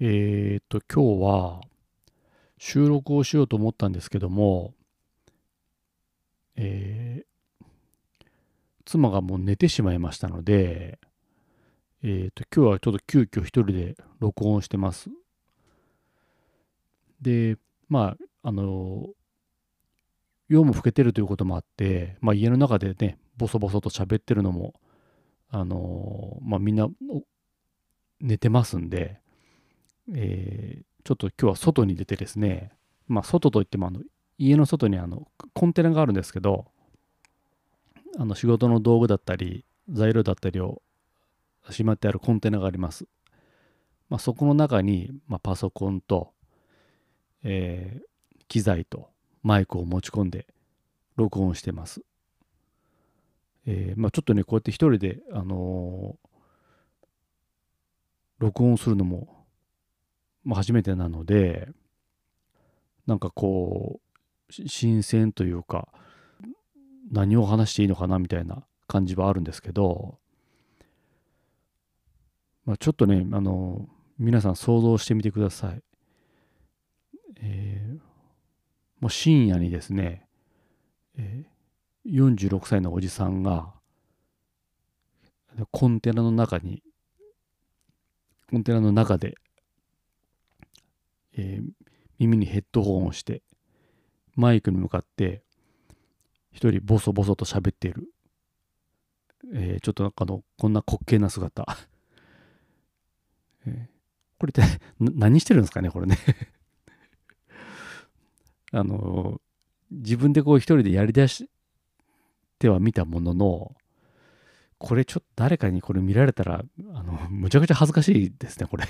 [0.00, 1.60] えっと、今日は
[2.56, 4.72] 収録をしようと思ったんですけども、
[6.54, 7.66] えー、
[8.84, 11.00] 妻がもう寝てしまいましたので、
[12.04, 15.10] えー、と今日はちょっと急遽一人で録音してます。
[17.20, 17.56] で、
[17.88, 19.08] まあ、あの、
[20.48, 24.74] 夜も更けてるということもあって、まあ、家の中でね、ボソボソと喋ってるのも、
[25.50, 26.88] あのまあ、みんな
[28.20, 29.18] 寝てますんで、
[30.14, 32.70] えー、ちょっと今日は外に出てですね、
[33.06, 34.00] まあ、外といってもあの
[34.38, 36.66] 家の外にあのコンテナがあるんですけど、
[38.18, 40.82] あの仕事の道具だったり、材料だったりを
[41.70, 43.06] しまってあるコンテナがあります。
[44.08, 46.32] まあ、そこの中に、まあ、パソコンと、
[47.42, 48.02] えー、
[48.48, 49.10] 機材と
[49.42, 50.46] マイクを持ち込んで
[51.16, 52.02] 録音してます。
[53.66, 56.28] えー、まあ、ちょっとね、こうやって一人で、あのー、
[58.38, 59.37] 録音するのも、
[60.48, 61.68] まあ、初めてなので、
[63.06, 64.00] なんかこ
[64.48, 65.88] う、新鮮というか、
[67.12, 70.18] 何を話していいのかなみたいな感じはあるんですけど、
[72.64, 75.82] まあ、ちょっとね、あの、皆さん想像してみてください。
[77.42, 77.98] えー、
[79.00, 80.26] もう深夜にですね、
[81.18, 83.74] えー、46歳のおじさんが、
[85.72, 86.82] コンテナの中に、
[88.50, 89.34] コンテナの中で、
[92.18, 93.42] 耳にヘッドホンをして、
[94.34, 95.42] マイクに向かって、
[96.52, 98.12] 一人ボソボソと喋っている。
[99.52, 101.78] えー、ちょっとなんかの、こんな滑稽な姿。
[103.66, 103.86] えー、
[104.38, 104.62] これって
[105.00, 106.18] 何してるんですかね、これね
[108.72, 109.40] あの、
[109.90, 111.48] 自分でこう一人でやりだし
[112.58, 113.76] ては見たものの、
[114.78, 116.64] これちょっと誰かにこれ見られたら、
[116.94, 118.84] あの、むちゃくちゃ恥ずかしいですね、これ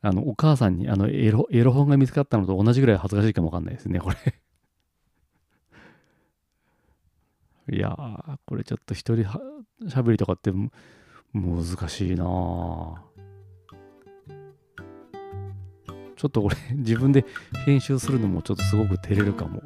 [0.00, 4.16] あの、お母さんに、あの、エロ、エロ本が見つかったのと同じぐらい恥ずかしいかもわかんないですね、これ
[7.76, 9.40] いやー、これちょっと一人は
[9.88, 10.52] しゃべりとかって
[11.32, 12.24] 難しいな
[16.16, 17.24] ちょっとこれ自分で
[17.64, 19.62] 編集するのもちょっとすごく照れるかも。